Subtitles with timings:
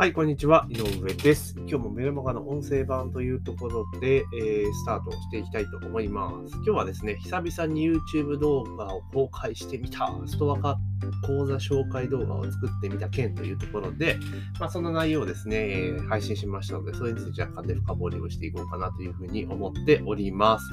[0.00, 0.66] はい、こんにちは。
[0.70, 1.54] 井上です。
[1.58, 6.54] 今日もメルマガの音声版というところで、えー、スタートしていきたいと思います。
[6.54, 10.78] 今日はですね、久々に YouTube 動画を公開してみた、ストア化
[11.26, 14.16] 講座紹介動画を作ってみた件というところで、
[14.58, 20.64] まあ、その内容をですね、え、配信しましたので、それについて若干で深掘りをしていこうかなというふうに思っております。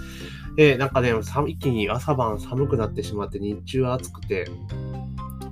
[0.57, 1.12] えー、なんかね、
[1.48, 4.48] 一気に朝晩寒くなってしまって、日中暑くて、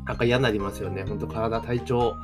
[0.06, 1.04] なんか嫌になりますよね。
[1.04, 2.16] ほんと体、体調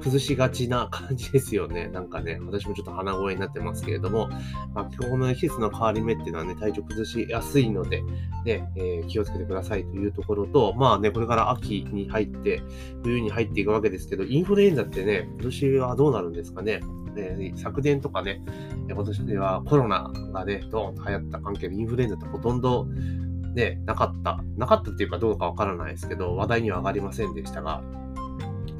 [0.00, 1.88] 崩しがちな感じですよね。
[1.94, 4.28] なんかね、私もちょっと鼻声になってますけれども、
[4.74, 8.02] まあ、今日の季節の変わり目っていうのはね、体調崩しやすいので、
[8.44, 12.60] ね、えー、気をつけてくださいというところと、まあね、これから秋に入って、
[13.04, 16.80] 冬に入っていくわけですけど、インフルエンザってね、今年はどうなるんですかね。
[17.56, 18.42] 昨年とかね、
[18.88, 22.86] 今年ではコロナがね、ドーンと流行った関係でインフルエンザってほとんど
[23.54, 24.40] ね、なかった。
[24.56, 27.82] なかったっていうかどうかわからないですけど、話題には上がりませんでしたが、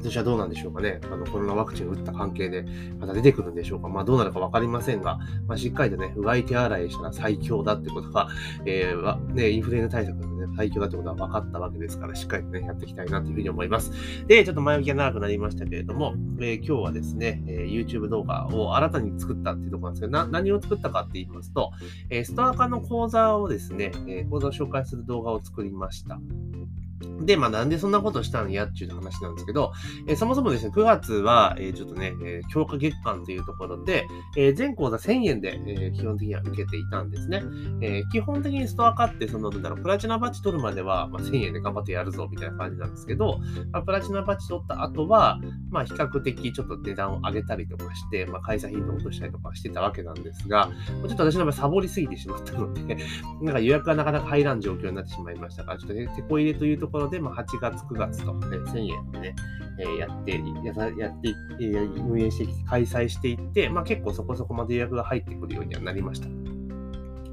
[0.01, 0.99] 私はどうなんでしょうかね。
[1.03, 2.65] あの、コロナワクチンを打った関係で、
[2.99, 3.89] また出てくるんでしょうか。
[3.89, 8.29] まあ、どうなるかわかりませんが、まあ、しっかりとね、うがい手洗いしたら最強だってことが、
[8.65, 13.91] えー、ね、インフルエンザ対策でね、最強だってことは分かったわけですから、しっかりとね、やっていきたいなというふうに思います。
[14.27, 21.71] で、ちょっと前置きが長くなりましたけれども、えー、今日はですね、えー、YouTube 動画を新たに作ったっていうところなんですけど、な何を作ったかって言いますと、
[22.09, 26.19] えー、ストア化の講座をですね、え講座を紹介する動画を作りました。
[27.21, 29.73] で、まあなんでそんなことしたんやっていう話なんですけど、
[30.07, 34.05] えー、そもそもですね、9月は、えー、ちょっとね、えー、強化月間というところで、
[34.37, 37.41] え、全講座1000円で、え、基本的には受けていたんですね。
[37.81, 43.39] え、基本的にストア化って、その、なんだろう、プラチナバッジ取るまでは、まあ、1000円で頑張ってやるぞ、みたいな感じなんですけど、
[43.71, 45.39] まあ、プラチナバッジ取った後は、
[45.69, 50.69] まあ比較的ちょっと値段を上げたりとかして、まあ開催頻度を落としたりとかしてたわけなんですが、
[51.07, 52.97] ちょっと私の場合サボりすぎてしまったので、
[53.41, 59.35] なんか予約がなかなか入らん状況になってしまいましたから、ちょっとね、手こ入れというところで、まあ8月、9月と、ね、1000円でね、
[59.79, 60.31] えー、やって、
[60.63, 61.29] ややって、
[61.61, 66.27] えー、運営して、開催していって、まあ結構そこそこまで予約が入ってくるようにはなりました。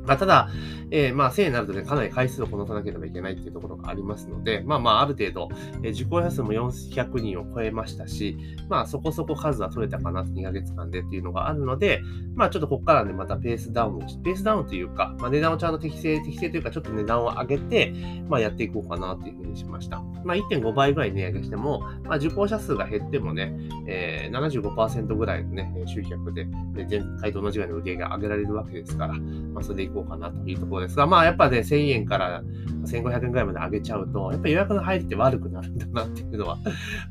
[0.07, 0.49] ま、ただ、
[0.91, 5.49] えー、まあ、1000円になるとね、かなり回数をこなさなければいけないっていうところがありますので、まあまあ、ある程度、
[5.83, 8.37] えー、受講者数も400人を超えましたし、
[8.69, 12.03] まあ、そこそこ数は取れたかな、2ヶ月間でっていうのがあるので、
[12.35, 17.93] まあ、ちょっとここからね、またペースダウン、ペースダウンというか、まあ、値段をちゃんと適正、適正というか、ちょっと値段を上げて、
[18.29, 20.03] まあ、やっていこうかなというふうにしました。
[20.25, 23.53] まあ、1.5倍ぐらい値上げしても、まあ、受講者数が減ってもね、
[23.87, 32.43] えー、75%ぐらいのね、集客で、で前回と同じぐらいの売り上げが上げられるわけですから、まあ、それでいこうかなというところですが、まあやっぱね、1000円から
[32.85, 36.59] 1500円ぐらいまで上げちゃうと、やっぱ予約の入りって悪くなるんだなっていうのは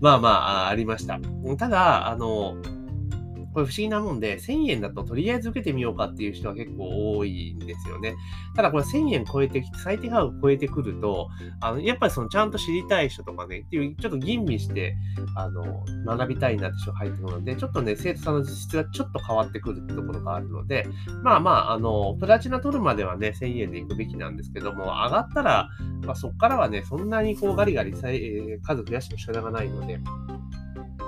[0.01, 1.19] まあまあありました。
[1.57, 2.55] ただ、あの、
[3.55, 8.15] これ不思議なもんで、1000円だととりあえず受けてみようかっていう人は結構多いんですよね。
[8.53, 11.29] ただこれ1000円超えてきて、最低価格超えてくると、
[11.61, 14.97] あの、やっぱりそのちゃんと知りたい人とかね、っていう、ちょっと吟味して、
[15.37, 20.85] あの、学びたいなって人が入ってくるので、ちょっとね、生徒さんの実質がちょっと変わってくるってところがあるので、
[21.23, 25.69] まあまあ、あの、プラチナ取るまではね、1000円で行くべきなんですけども、上がったら、
[26.05, 29.99] まあ、そこからはね、そんなにこうガリガリ、えー、数増やしても仕方がないので、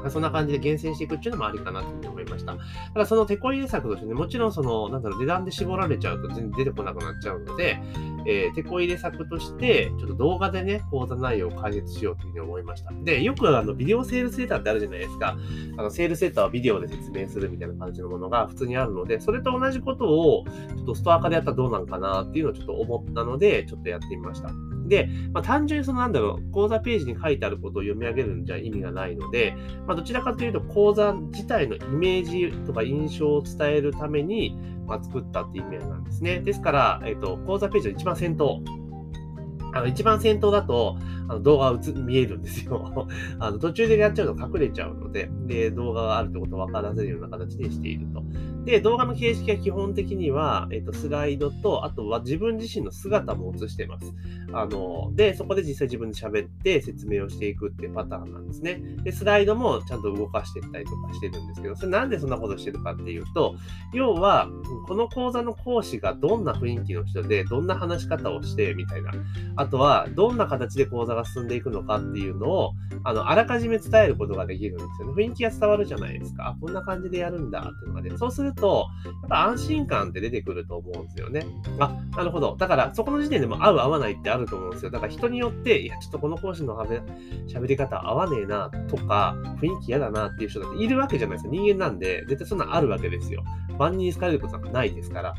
[0.07, 2.55] まそんな感じで厳選していくっていうのもありかなというふうに思いました。
[2.93, 7.79] ただその手こ入れ策としてね、もちろんその、なんだろう、値段で絞られちゃうと全然出てこなくなっちゃうので、
[8.25, 12.91] えー、手こ入れ策として、ちょっと動画でね、講座内容を解説しようというふうに思いました。
[13.03, 15.37] で、よくあの、ビデオセールセーターってあるじゃないですか。
[15.77, 24.51] あの、セールセーターをビデオで説明するみたいな感じのものが普通にあるので、それと同じことを、ちょっとストア化でやったらどうなんかなっていうのをちょっと思ったので、ちょっとやってみました。
[24.87, 29.55] で、まあ、単純にそのなんだろう、講座ページに書いてあることを読み上げるんじゃ意味がないので、
[29.85, 36.39] まあ、どちらかというと講座自体のイメージとか印象を伝えるために、まあ、作ったっていう意味なんですね。
[36.39, 38.61] ですから、えっ、と、講座ページの一番先頭、
[39.77, 43.07] あの一番先頭だとあの動画が見えるんですよ
[43.39, 48.23] あの途中でやっちゃうと隠れちゃうので、で動画があるってことを分からせるような形にしていると。
[48.67, 54.13] で、動画の形式は基本的には、えっと、スライドと、あとは自分自身の姿も映してます。
[54.51, 58.81] あの、で、そこで実際自分で喋って説明をしていくっていうパターンなんですね。
[59.03, 63.55] で、スライドもちゃんと動かしていったりとかしてるんですけど、それなんでそんなことしてるかっていうと、
[63.93, 64.49] 要は、
[64.85, 69.11] この講座の講師がどんな雰囲気の人で、どんな話し方をして、みたいな。
[69.55, 72.73] ああとは、どんな形で講座が進んでいくのかっていうのを、
[73.03, 75.25] あの、あらかじめ伝えることができるんですよね。
[75.25, 76.55] 雰囲気が伝わるじゃないですか。
[76.61, 78.17] こんな感じでやるんだっていうのがね。
[78.17, 81.45] そうすると、やっぱ安心感って出てくると思うんですよね。
[81.79, 82.55] あ、なるほど。
[82.57, 84.91] だから、そこの時点でも合う合わないってあると思うんですよ。
[84.91, 91.49] だから人によって、いや、ちょっとこの講師の喋り方合わねえなとか、雰囲気嫌だなっていう人だっているわけじゃないですか。
[91.49, 93.43] 人間なんで、絶対そんなんあるわけですよ。
[93.77, 95.35] 万人に好かれることなんかないですから。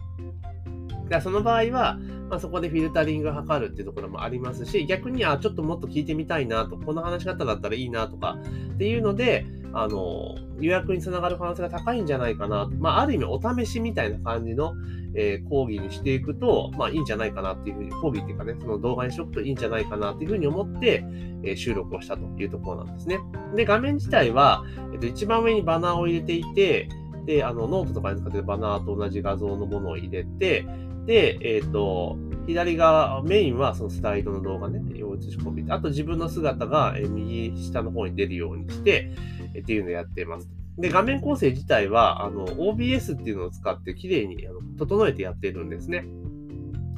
[1.08, 1.98] でその場合は、
[2.28, 8.38] まあ、そこでフィルタリングを図るっていうところもありますし、逆に、あ、ちょっともっと聞いてみたいなと、この話し方だったらいいなとか
[8.74, 12.70] っていうので、あの、予約につながる可能性が高いんじゃないかな。
[12.78, 14.74] まあ、ある意味お試しみたいな感じの、
[15.14, 21.04] えー、講義にしていくと、まあいいんじゃないかなっていうふうに、講義っていうかね、その動画にしておくといいんじゃないかなっていうふうに思って、
[21.42, 23.18] えー、収録をしたというところなんですね。
[23.54, 26.88] で、画面自体は、えっと、一番上にバナーを入れていて、
[27.26, 30.64] で、あの、ノートとかに使ってるバナーと同じ画像のものを入れて、
[31.08, 39.10] で、えっ、ー、と、左側、メインはそのスライドの動画ね、映し込み、あと自分の姿が右下の方に出るようにして、
[39.58, 40.50] っていうのをやっています。
[40.76, 46.04] で、画面構成自体は、あの、OBS っていうのを使って綺麗にあの整えてやってるんですね。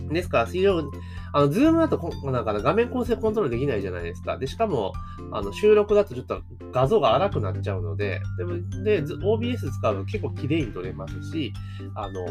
[0.08, 0.88] ですから、非常に、
[1.32, 4.36] あの、 Zoom だとこ、なんか画面構成コントロールできないじゃないですか。
[4.38, 4.92] で、しかも、
[5.32, 6.42] あの、収録だとちょっと
[6.72, 11.52] 画像が荒くなっちゃうので、でも、で、OBS 使うと結構綺麗に撮れますし、
[11.94, 12.26] あの、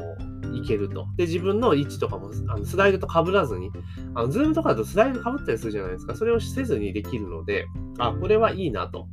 [0.56, 1.08] いけると。
[1.16, 3.72] で、自分の位置とかも、あのスライドと被らずに、
[4.16, 6.16] あの、ズームとかだとスライド被ったりするじゃないですか。
[6.16, 7.66] それをせずにできるので、
[8.00, 9.08] あ、これはいいなと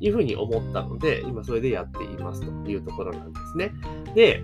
[0.00, 3.72] いうふうに思ったので、今それでやっていますというところなんですね。
[4.14, 4.42] で、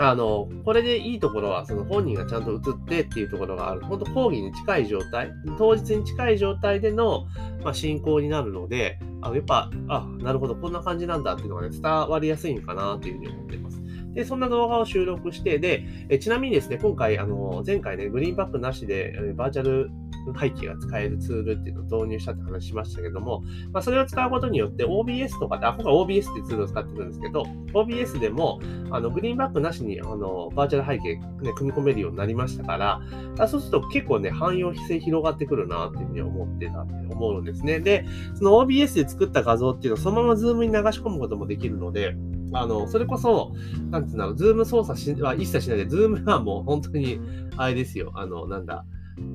[0.00, 3.80] あの、これでいいところは、その本人がちゃんと映ってっていうところがある。
[3.80, 7.26] 本当講義に近い状態、当日に近い状態での、
[7.64, 13.82] まあ、進行になるので、あやっぱ、あ、なるほど、こんな感じなんだっていうのがね、伝わりやすいのかなというふうに思っています。
[14.14, 19.90] で、そんな動画を収録して、で、えちなみにですね、今回、あの、前回ね、グリーンバックなしで、バーチャル
[20.38, 23.42] 背景が使えるツールっていうのを導入したって話しましたけども、
[23.72, 28.60] まあ、それを使うことによって OBS とかで、あ、今回 OBS っていうツールを使ってるんですけど、OBS でも、
[28.90, 33.00] あの、グリーンバックなしに、あの、バーチャル背景、ね、組み込めるようになりましたから、
[33.38, 37.80] あそうすると結構ね、汎用性広がってくるなっていうふうに思ってたって思うんですね。
[37.80, 38.04] で、
[38.34, 42.16] その OBS で作った画像っていうのをそのまま Zoom に流し込むこともできるので、
[42.52, 43.52] あの、それこそ、
[43.90, 47.20] なんていうんだろう、 Zoom 操作しは一切しないで、 Zoom はもう本当に、
[47.56, 48.84] あれですよ、あの、なんだ、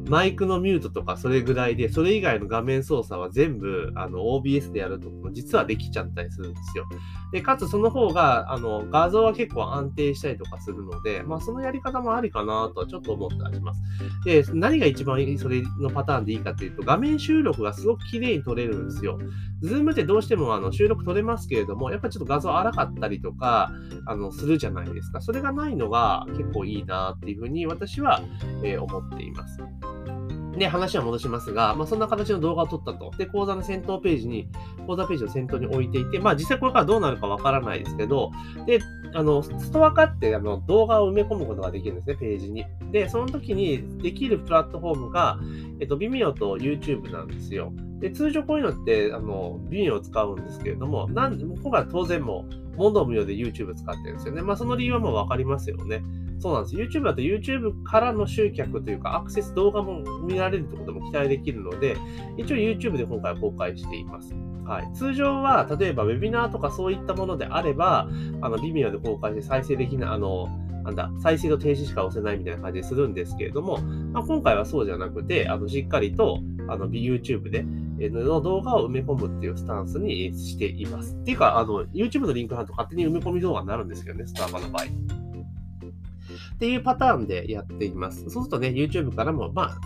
[0.08, 6.86] マイクのミュートとかそれぐらいで、それ以外の画面操作は全部あの OBS でやると実はできちゃったりするんですよ。
[7.32, 13.82] で、かつその方があの画像は結構安定したりとかするので、まあそのやり方もありかなとはちょっと思ったりします。
[14.26, 19.18] で、何が一番それのパターンでいいかっていうと、画面収録がすごく綺麗に撮れるんですよ。
[19.62, 23.72] ズームってどうしてもあの収録撮れますけれども、やっぱちょっと画像荒かったりとか、
[24.06, 25.22] あの、するじゃないですか。
[25.22, 28.22] それがないのが結構いいなっていうふうに私は、
[28.64, 29.60] えー、思っています。
[30.58, 33.12] で、話は戻しますが、まあ、そんな形の動画を撮ったと。
[33.18, 34.48] で、講座の先頭ページに、
[34.86, 38.32] 講座ページを先頭に置いていて、まあ、実際これからどうなるかわからないですけど、
[38.66, 38.80] で、
[39.14, 42.66] あの、ストア化ってあの動画を埋め込むことができるんですね、ページに。
[42.92, 45.40] で、その時にできるプラットフォームが、
[45.80, 47.72] えっと、Vimeo と YouTube なんですよ。
[48.00, 54.42] で、通常こういうのって、あの、Vimeo を使うんですけれども、なん今回は当然もう、問答無用で YouTube 使ってるんですよね。
[54.42, 56.04] まあ、その理由はもうわかりますよね。
[56.44, 56.76] そうなんです。
[56.76, 61.96] YouTube だと YouTube からの集客というか、アクセス動画も見られるってことも期待できるので、
[62.36, 64.36] 一応 YouTube で今回は公開しています。
[64.66, 68.10] はい、通常は、例えば Webinar とかそういったものであれば、
[68.42, 70.50] あの、Vimeo で公開して再生できない、あの、
[70.84, 73.78] なんだ、再生と停止しか押せないみたいな感じでするんですけれども、
[74.12, 77.66] まあ、今回はそうじゃなくて、あの、しっかりと、あの、YouTube で、
[78.10, 81.16] の動画を埋め込むっていうスタンスにしています。
[81.16, 85.23] っていうか、あの、YouTube のリンク貼ると勝手に埋め込み動画になるんですけどね、スターバの場合。
[86.64, 88.22] っていうパターンでやっています。
[88.30, 89.82] そうするとね、YouTube からも、まあ、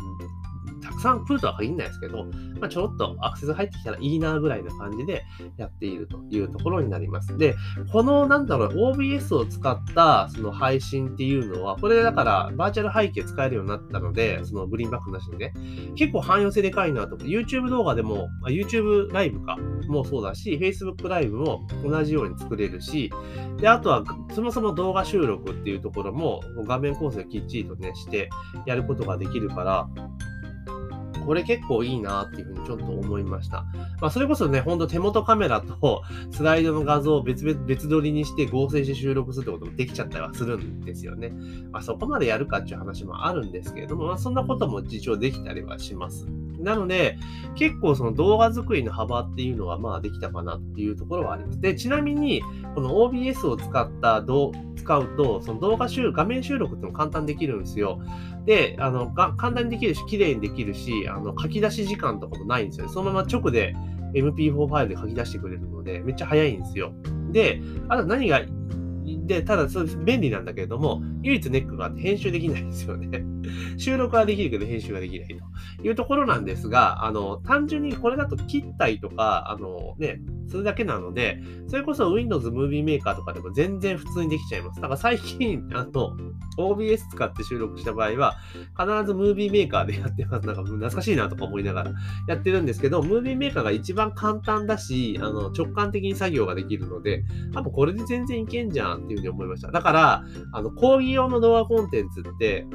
[0.97, 2.25] くさん来るとは限らないですけど、
[2.59, 5.23] まあ、ちょろっとアクセス入ってきたらいいなぐらいな感じで
[5.57, 7.37] やっているというところになります。
[7.37, 7.55] で、
[7.91, 15.53] このなんだろう、OBS を使ったその配信っていうのは、これだからバーチャル背景使えるようになったので、そのグリーンバックなしにね、
[15.95, 23.11] 結構汎用性でかいなと思って、YouTube 動画でも、YouTube ライブかもそうだし、Facebook ライブも同じように作れるし、
[23.59, 28.29] で、あとはそもそも動画収録っていうところも画面構成きっちりとね、して
[28.65, 29.87] やることができるから、
[31.27, 33.65] これ結構いいなっていうふうにちょっと思いました。
[33.99, 41.33] まあ、それこそね、ほんと手元カメラと スライドの画像を別々、別撮りにして合成して収録するってこともできちゃったりはするんですよね。
[41.69, 46.25] まあ、そこまでやるかっていう話もあるんですけれども、まあ、そんなことも実証できたりはします。
[46.59, 47.17] なので、
[47.55, 51.61] 結構その動画作りの幅っていうのはまあできたかなっていうところはあります。
[51.61, 52.41] で、ちなみに、
[52.75, 57.99] この OBS を使った動、使うと、その動画収、画面収録っていうのも簡単にできるんですよ。
[58.45, 62.93] で、あの、が簡単にできるし、綺麗にできるし、あの、書き出し時間とかもないんですよね。
[62.93, 63.75] そのまま直で
[64.13, 66.93] MP4 ファイルで書き出してくれるので、めっちゃ早いんですよ。
[67.31, 68.41] で、あと何が
[69.25, 69.67] で、ただ、
[70.03, 73.23] 便利なんだけれども、唯一ネックがあって編集できないんですよね。
[73.77, 84.81] 収録はできるけど編集ができないというところなんですが、あの、単純にこれだと切ったりとか、あのね、それだけなので、それこそ Windows Movie Maker とかでも全然普通にできちゃいます。
[84.81, 86.15] だから最近、 あの、
[86.57, 88.35] OBS 使って収録した場合は、
[88.77, 90.47] 必ず Movie Maker でやってます。
[90.47, 91.93] なんか懐かしいなとか思いながら
[92.27, 97.23] やってるんですけど、Movie Maker が一番簡単だし、あの、直感的に作業ができるので、
[97.53, 99.71] 多分これで全然いけんじゃんっていうふうに思いました。
[99.71, 102.65] だから、あの、講義用の動画コンテンツって、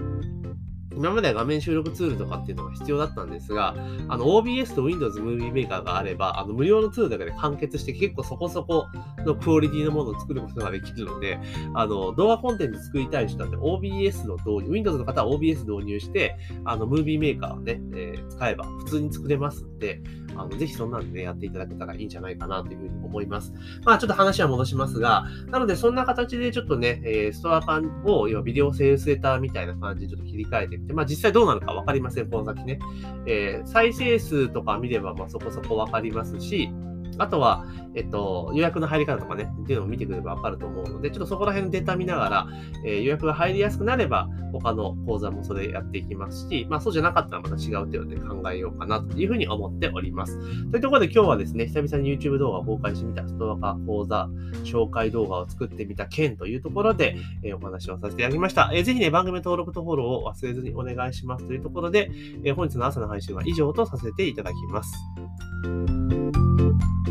[0.96, 3.74] 今までは画面収録ツールとかっていうのが必要だったんですが、
[4.08, 8.86] あの OBS と Windows Movie Maker があれば、あの無料のツールだけで完結して結構そこそこ
[9.18, 11.38] のクオリティのものを作ることができるので、
[11.74, 20.00] あの動画コンテンツ作りたい人って、OBS の導入、Windows の方は OBS 導入して、あの Movie Maker をね、えー、使えば普通に作れますんで、
[20.36, 23.52] あのぜひそんなんで、ね、やっていただけたらいいんじゃないかなというふうに思います。
[23.84, 32.78] まあちょっと話は戻しますが、なのでそんな形でちょっとね、えー、ストア版を、要はビデオセールスレターみたいな感じでちょっと切り替えてみて、まあ実際どうなるかわかりません、この先ね。
[33.26, 36.70] えー、再生数とか見ればまあそこそこわかりますし、
[37.18, 37.64] あとは、
[37.94, 42.48] えっと、予約の入り方とかね、っていうのを見てくればわかると思うので、ちょっとそこら辺のデータ見ながら、
[42.86, 50.38] えー、予約が入りやすくなれば、他の講座もそれやっていきますし、まあそうじゃなかったらまた違う手をね、考えようかなというふうに思っております。
[50.70, 54.28] というところで今日はですね、久々に YouTube 動画を公開してみた、ストアカ講座
[54.64, 58.70] 紹介動画を作ってみた件というところで、えー、お話をさせていただきました。
[58.72, 62.10] えー、ぜひね、番組登録とフォローを忘れずにお願いしますというところで、
[62.44, 64.92] えー、本日の朝の配信は以上とさせていただきます。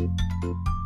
[0.08, 0.81] thank you